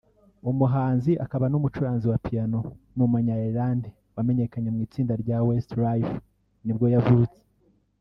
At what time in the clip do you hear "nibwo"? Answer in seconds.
6.65-6.87